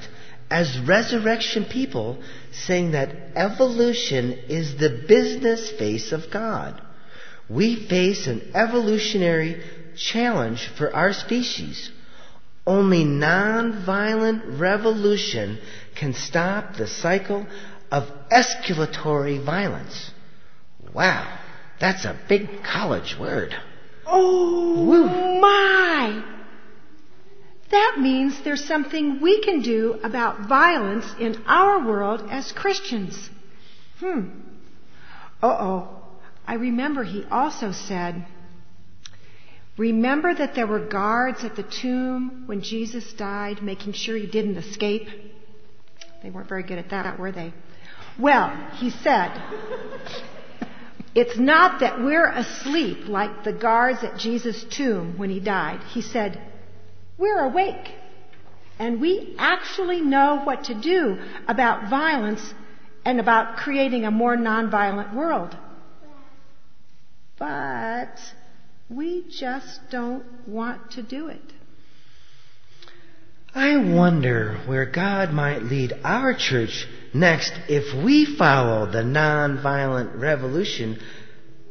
as 0.50 0.80
resurrection 0.80 1.66
people, 1.66 2.22
saying 2.52 2.92
that 2.92 3.16
evolution 3.36 4.34
is 4.50 4.78
the 4.78 5.04
business 5.08 5.72
face 5.72 6.12
of 6.12 6.32
God. 6.32 6.82
We 7.48 7.88
face 7.88 8.26
an 8.28 8.52
evolutionary 8.56 9.62
challenge 9.96 10.68
for 10.78 10.94
our 10.94 11.14
species. 11.14 11.92
Only 12.66 13.04
nonviolent 13.04 14.60
revolution 14.60 15.60
can 15.96 16.14
stop 16.14 16.76
the 16.76 16.88
cycle 16.88 17.46
of 17.92 18.04
escalatory 18.32 19.44
violence. 19.44 20.12
Wow, 20.94 21.39
that's 21.80 22.06
a 22.06 22.20
big 22.28 22.64
college 22.64 23.16
word. 23.20 23.56
Oh 24.06 24.86
Woo. 24.86 25.40
my! 25.40 26.24
That 27.72 27.98
means 28.00 28.42
there's 28.44 28.66
something 28.66 29.22
we 29.22 29.42
can 29.42 29.62
do 29.62 30.00
about 30.04 30.48
violence 30.48 31.06
in 31.20 31.44
our 31.46 31.86
world 31.86 32.28
as 32.30 32.52
Christians. 32.52 33.30
Hmm. 34.00 34.30
Uh 35.42 35.48
oh. 35.48 35.96
I 36.48 36.56
remember 36.56 37.04
he 37.04 37.24
also 37.30 37.72
said, 37.72 38.26
Remember 39.78 40.34
that 40.34 40.56
there 40.56 40.68
were 40.68 40.86
guards 40.86 41.44
at 41.44 41.56
the 41.56 41.64
tomb 41.64 42.44
when 42.48 42.62
Jesus 42.62 43.14
died, 43.14 43.62
making 43.62 43.94
sure 43.94 44.18
he 44.18 44.28
didn't 44.28 44.58
escape? 44.58 45.08
They 46.22 46.32
weren't 46.32 46.50
very 46.50 46.64
good 46.64 46.80
at 46.80 46.90
that, 46.90 47.18
were 47.18 47.32
they? 47.32 47.54
Well, 48.20 48.50
he 48.74 48.90
said, 48.90 49.32
it's 51.16 51.38
not 51.38 51.80
that 51.80 52.00
we're 52.00 52.30
asleep 52.30 53.08
like 53.08 53.44
the 53.44 53.54
guards 53.54 54.04
at 54.04 54.18
Jesus' 54.18 54.64
tomb 54.64 55.18
when 55.18 55.30
he 55.30 55.40
died. 55.40 55.82
He 55.92 56.02
said, 56.02 56.42
we're 57.18 57.44
awake. 57.44 57.90
And 58.78 59.02
we 59.02 59.36
actually 59.38 60.02
know 60.02 60.42
what 60.44 60.66
to 60.66 60.80
do 60.80 61.18
about 61.48 61.90
violence 61.90 62.42
and 63.04 63.20
about 63.20 63.58
creating 63.58 64.06
a 64.06 64.12
more 64.12 64.38
nonviolent 64.38 65.14
world. 65.14 65.56
But 67.38 68.18
we 68.90 69.26
just 69.30 69.80
don't 69.92 70.24
want 70.48 70.92
to 70.92 71.04
do 71.04 71.28
it. 71.28 71.42
I 73.54 73.78
wonder 73.78 74.60
where 74.66 74.86
God 74.86 75.32
might 75.32 75.64
lead 75.64 75.94
our 76.04 76.36
church 76.36 76.88
next 77.14 77.54
if 77.68 77.94
we 78.04 78.26
follow 78.26 78.86
the 78.86 79.04
nonviolent 79.04 80.20
revolution 80.20 81.00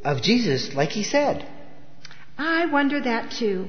of 0.03 0.21
Jesus 0.21 0.73
like 0.73 0.89
he 0.89 1.03
said. 1.03 1.47
I 2.37 2.65
wonder 2.67 3.01
that 3.01 3.31
too. 3.31 3.67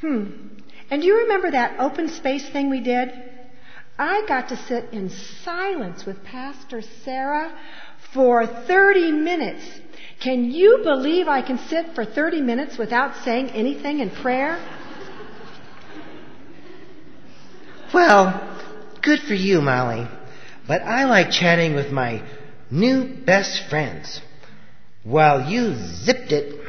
Hmm. 0.00 0.48
And 0.90 1.02
do 1.02 1.06
you 1.06 1.18
remember 1.18 1.50
that 1.50 1.80
open 1.80 2.08
space 2.08 2.48
thing 2.48 2.70
we 2.70 2.80
did? 2.80 3.12
I 3.98 4.24
got 4.28 4.48
to 4.50 4.56
sit 4.56 4.90
in 4.92 5.10
silence 5.10 6.06
with 6.06 6.22
Pastor 6.24 6.82
Sarah 7.04 7.52
for 8.12 8.46
30 8.46 9.12
minutes. 9.12 9.64
Can 10.20 10.50
you 10.50 10.80
believe 10.84 11.26
I 11.28 11.42
can 11.42 11.58
sit 11.58 11.94
for 11.94 12.04
30 12.04 12.40
minutes 12.40 12.78
without 12.78 13.24
saying 13.24 13.50
anything 13.50 13.98
in 13.98 14.10
prayer? 14.10 14.58
Well, 17.92 18.58
good 19.02 19.20
for 19.20 19.34
you, 19.34 19.60
Molly. 19.60 20.06
But 20.66 20.82
I 20.82 21.04
like 21.04 21.30
chatting 21.30 21.74
with 21.74 21.90
my 21.90 22.22
new 22.70 23.24
best 23.24 23.68
friends. 23.68 24.20
While 25.04 25.50
you 25.50 25.74
zipped 25.74 26.32
it, 26.32 26.60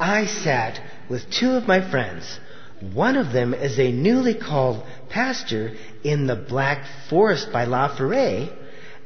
I 0.00 0.26
sat 0.26 0.80
with 1.10 1.30
two 1.30 1.50
of 1.50 1.68
my 1.68 1.90
friends. 1.90 2.40
One 2.80 3.16
of 3.16 3.32
them 3.32 3.54
is 3.54 3.78
a 3.78 3.92
newly 3.92 4.34
called 4.34 4.84
pastor 5.10 5.72
in 6.04 6.26
the 6.26 6.36
Black 6.36 6.84
Forest 7.10 7.52
by 7.52 7.64
La 7.64 7.94
Forêt, 7.96 8.54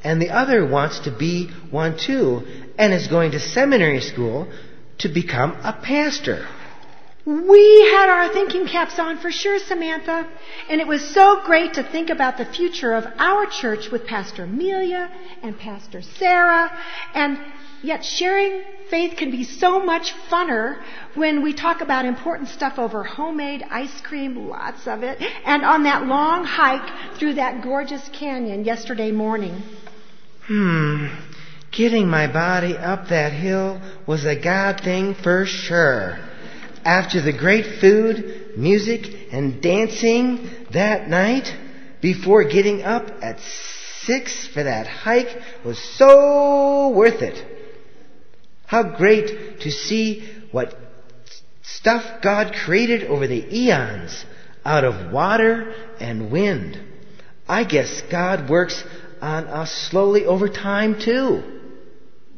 and 0.03 0.21
the 0.21 0.29
other 0.29 0.65
wants 0.65 0.99
to 1.01 1.11
be 1.11 1.49
one 1.71 1.97
too 1.97 2.45
and 2.77 2.93
is 2.93 3.07
going 3.07 3.31
to 3.31 3.39
seminary 3.39 4.01
school 4.01 4.51
to 4.99 5.09
become 5.09 5.51
a 5.63 5.73
pastor. 5.73 6.47
We 7.25 7.89
had 7.89 8.09
our 8.09 8.33
thinking 8.33 8.67
caps 8.67 8.99
on 8.99 9.17
for 9.17 9.31
sure, 9.31 9.57
Samantha. 9.59 10.27
And 10.69 10.81
it 10.81 10.87
was 10.87 11.07
so 11.13 11.41
great 11.45 11.75
to 11.75 11.83
think 11.83 12.09
about 12.09 12.37
the 12.37 12.45
future 12.45 12.93
of 12.93 13.05
our 13.17 13.45
church 13.45 13.89
with 13.91 14.05
Pastor 14.05 14.43
Amelia 14.43 15.09
and 15.41 15.57
Pastor 15.57 16.01
Sarah. 16.01 16.69
And 17.13 17.39
yet 17.81 18.03
sharing 18.03 18.63
faith 18.89 19.15
can 19.15 19.31
be 19.31 19.45
so 19.45 19.83
much 19.83 20.13
funner 20.29 20.81
when 21.15 21.41
we 21.41 21.53
talk 21.53 21.79
about 21.79 22.03
important 22.03 22.49
stuff 22.49 22.77
over 22.77 23.05
homemade 23.05 23.63
ice 23.69 24.01
cream, 24.01 24.49
lots 24.49 24.85
of 24.85 25.03
it, 25.03 25.21
and 25.45 25.63
on 25.63 25.83
that 25.83 26.05
long 26.05 26.43
hike 26.43 27.17
through 27.17 27.35
that 27.35 27.63
gorgeous 27.63 28.09
canyon 28.09 28.65
yesterday 28.65 29.11
morning. 29.11 29.63
Hmm. 30.47 31.07
Getting 31.71 32.09
my 32.09 32.31
body 32.31 32.75
up 32.75 33.07
that 33.07 33.31
hill 33.31 33.81
was 34.05 34.25
a 34.25 34.35
God 34.35 34.81
thing 34.81 35.15
for 35.15 35.45
sure. 35.45 36.19
After 36.85 37.21
the 37.21 37.33
great 37.33 37.79
food, 37.79 38.53
music, 38.57 39.05
and 39.31 39.61
dancing 39.61 40.49
that 40.71 41.09
night, 41.09 41.53
before 42.01 42.43
getting 42.43 42.83
up 42.83 43.09
at 43.21 43.39
six 44.05 44.45
for 44.47 44.63
that 44.63 44.85
hike 44.85 45.37
was 45.63 45.79
so 45.97 46.89
worth 46.89 47.21
it. 47.21 47.45
How 48.65 48.83
great 48.83 49.61
to 49.61 49.71
see 49.71 50.29
what 50.51 50.77
stuff 51.61 52.21
God 52.21 52.53
created 52.53 53.05
over 53.05 53.25
the 53.25 53.57
eons 53.57 54.25
out 54.65 54.83
of 54.83 55.13
water 55.13 55.73
and 55.99 56.31
wind. 56.31 56.79
I 57.47 57.63
guess 57.63 58.01
God 58.11 58.49
works 58.49 58.83
on 59.21 59.47
us 59.47 59.71
slowly 59.89 60.25
over 60.25 60.49
time 60.49 60.99
too. 60.99 61.43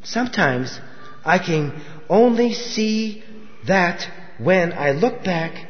Sometimes 0.03 0.79
I 1.23 1.39
can 1.39 1.81
only 2.07 2.53
see 2.53 3.23
that 3.67 4.07
when 4.37 4.73
I 4.73 4.91
look 4.91 5.23
back 5.23 5.67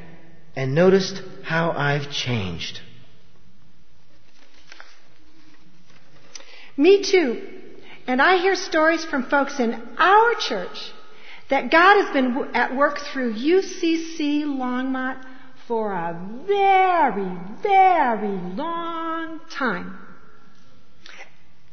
and 0.56 0.74
noticed 0.74 1.22
how 1.44 1.72
I've 1.72 2.12
changed. 2.12 2.80
Me 6.78 7.04
too. 7.04 7.42
And 8.08 8.22
I 8.22 8.38
hear 8.38 8.56
stories 8.56 9.04
from 9.06 9.30
folks 9.30 9.60
in 9.60 9.74
our 9.98 10.34
church 10.40 10.78
that 11.50 11.72
God 11.72 12.04
has 12.04 12.14
been 12.14 12.56
at 12.56 12.76
work 12.76 13.00
through 13.00 13.34
UCC 13.34 14.44
Longmont 14.44 15.24
for 15.68 15.92
a 15.94 16.14
very, 16.46 17.38
very 17.62 18.56
long 18.56 19.40
time. 19.52 20.00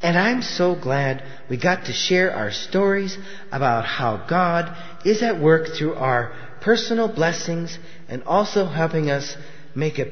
And 0.00 0.18
I'm 0.18 0.42
so 0.42 0.74
glad 0.74 1.22
we 1.48 1.57
got 1.57 1.85
to 1.87 1.92
share 1.92 2.33
our 2.33 2.50
stories 2.50 3.16
about 3.52 3.85
how 3.85 4.26
God 4.28 4.76
is 5.05 5.22
at 5.22 5.40
work 5.40 5.68
through 5.78 5.94
our 5.94 6.33
personal 6.62 7.12
blessings 7.12 7.79
and 8.09 8.22
also 8.25 8.66
helping 8.66 9.11
us 9.11 9.37
make 9.75 9.98
a, 9.98 10.11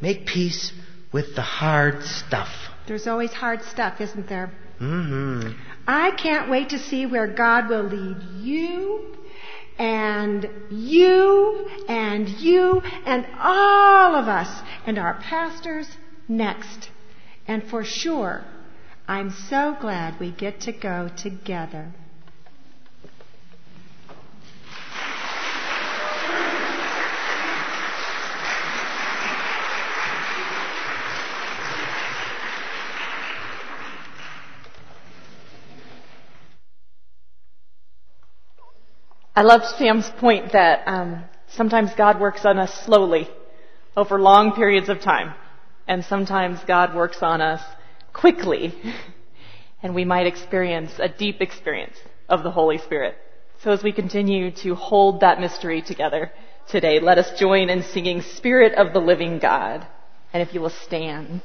make 0.00 0.26
peace 0.26 0.72
with 1.12 1.34
the 1.34 1.42
hard 1.42 2.02
stuff. 2.02 2.48
There's 2.86 3.06
always 3.06 3.32
hard 3.32 3.62
stuff, 3.62 4.00
isn't 4.00 4.28
there? 4.28 4.52
Mm-hmm. 4.80 5.52
I 5.86 6.10
can't 6.12 6.50
wait 6.50 6.70
to 6.70 6.78
see 6.78 7.06
where 7.06 7.26
God 7.26 7.68
will 7.68 7.84
lead 7.84 8.16
you 8.40 9.16
and 9.78 10.48
you 10.70 11.68
and 11.88 12.28
you 12.28 12.80
and 13.06 13.26
all 13.38 14.14
of 14.14 14.28
us 14.28 14.62
and 14.86 14.98
our 14.98 15.14
pastors 15.14 15.88
next. 16.28 16.90
And 17.46 17.62
for 17.68 17.84
sure, 17.84 18.44
I'm 19.08 19.30
so 19.30 19.76
glad 19.80 20.18
we 20.20 20.30
get 20.30 20.60
to 20.62 20.72
go 20.72 21.10
together. 21.16 21.92
I 39.34 39.42
loved 39.42 39.64
Sam's 39.78 40.10
point 40.18 40.52
that 40.52 40.82
um, 40.86 41.24
sometimes 41.48 41.94
God 41.96 42.20
works 42.20 42.44
on 42.44 42.58
us 42.58 42.84
slowly 42.84 43.30
over 43.96 44.20
long 44.20 44.52
periods 44.52 44.90
of 44.90 45.00
time, 45.00 45.32
and 45.88 46.04
sometimes 46.04 46.60
God 46.66 46.94
works 46.94 47.22
on 47.22 47.40
us 47.40 47.62
quickly, 48.12 48.74
and 49.82 49.94
we 49.94 50.04
might 50.04 50.26
experience 50.26 50.92
a 50.98 51.08
deep 51.08 51.40
experience 51.40 51.96
of 52.28 52.42
the 52.42 52.50
Holy 52.50 52.76
Spirit. 52.76 53.16
So 53.62 53.70
as 53.70 53.82
we 53.82 53.92
continue 53.92 54.50
to 54.62 54.74
hold 54.74 55.20
that 55.20 55.40
mystery 55.40 55.80
together 55.80 56.30
today, 56.68 57.00
let 57.00 57.16
us 57.16 57.38
join 57.38 57.70
in 57.70 57.82
singing 57.82 58.20
Spirit 58.20 58.74
of 58.74 58.92
the 58.92 59.00
Living 59.00 59.38
God. 59.38 59.86
And 60.34 60.46
if 60.46 60.52
you 60.52 60.60
will 60.60 60.70
stand. 60.70 61.42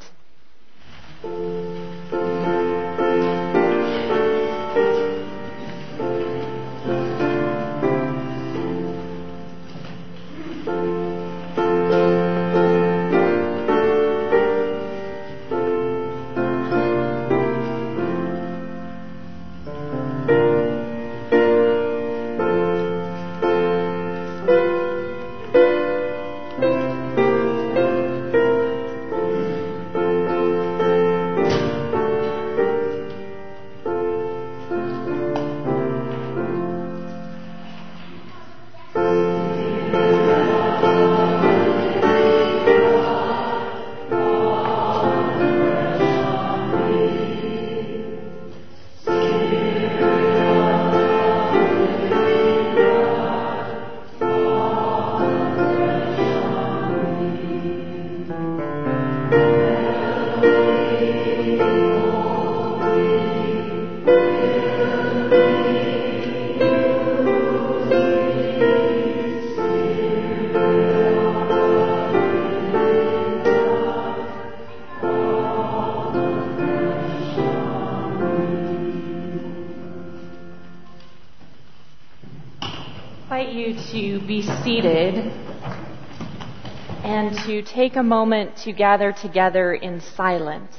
Take 87.88 87.95
a 87.95 88.04
moment 88.04 88.58
to 88.58 88.73
gather 88.73 89.13
together 89.13 89.73
in 89.73 90.02
silence 90.02 90.76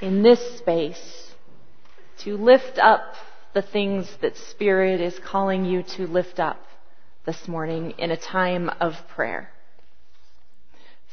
in 0.00 0.22
this 0.22 0.58
space 0.58 1.32
to 2.16 2.36
lift 2.36 2.78
up 2.78 3.14
the 3.52 3.62
things 3.62 4.08
that 4.20 4.36
Spirit 4.36 5.00
is 5.00 5.18
calling 5.18 5.64
you 5.64 5.82
to 5.82 6.06
lift 6.06 6.38
up 6.38 6.60
this 7.26 7.48
morning 7.48 7.90
in 7.98 8.12
a 8.12 8.16
time 8.16 8.70
of 8.80 8.94
prayer. 9.08 9.50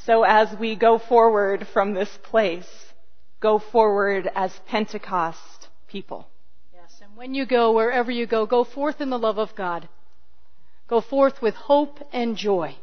So 0.05 0.21
as 0.21 0.55
we 0.59 0.75
go 0.75 0.99
forward 0.99 1.67
from 1.73 1.95
this 1.95 2.19
place, 2.21 2.69
go 3.39 3.57
forward 3.57 4.29
as 4.35 4.51
Pentecost 4.67 5.67
people. 5.87 6.27
Yes, 6.71 7.01
and 7.01 7.17
when 7.17 7.33
you 7.33 7.47
go, 7.47 7.71
wherever 7.71 8.11
you 8.11 8.27
go, 8.27 8.45
go 8.45 8.63
forth 8.63 9.01
in 9.01 9.09
the 9.09 9.17
love 9.17 9.39
of 9.39 9.55
God. 9.55 9.89
Go 10.87 11.01
forth 11.01 11.41
with 11.41 11.55
hope 11.55 11.97
and 12.13 12.37
joy, 12.37 12.75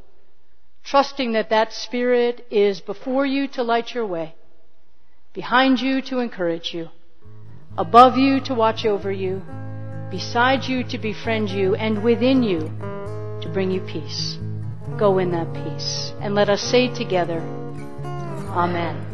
trusting 0.84 1.32
that 1.32 1.50
that 1.50 1.72
Spirit 1.72 2.46
is 2.50 2.80
before 2.80 3.26
you 3.26 3.48
to 3.48 3.62
light 3.62 3.94
your 3.94 4.06
way, 4.06 4.34
behind 5.32 5.80
you 5.80 6.02
to 6.02 6.18
encourage 6.18 6.74
you, 6.74 6.88
above 7.76 8.16
you 8.16 8.40
to 8.40 8.54
watch 8.54 8.84
over 8.84 9.10
you, 9.10 9.42
beside 10.10 10.64
you 10.64 10.84
to 10.84 10.98
befriend 10.98 11.48
you, 11.48 11.74
and 11.74 12.02
within 12.02 12.42
you 12.42 12.60
to 13.40 13.50
bring 13.52 13.70
you 13.70 13.80
peace. 13.80 14.38
Go 14.98 15.18
in 15.18 15.30
that 15.32 15.52
peace. 15.54 16.12
And 16.20 16.34
let 16.34 16.48
us 16.48 16.60
say 16.60 16.92
together, 16.92 17.40
Amen. 18.54 19.11